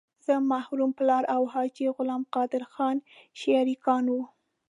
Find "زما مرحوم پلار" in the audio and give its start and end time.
0.25-1.23